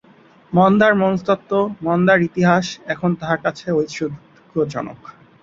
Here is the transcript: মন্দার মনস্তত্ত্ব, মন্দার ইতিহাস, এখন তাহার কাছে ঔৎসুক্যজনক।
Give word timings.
মন্দার 0.53 0.93
মনস্তত্ত্ব, 0.95 1.51
মন্দার 1.81 2.19
ইতিহাস, 2.21 2.65
এখন 2.87 3.09
তাহার 3.15 3.39
কাছে 3.45 3.65
ঔৎসুক্যজনক। 3.71 4.99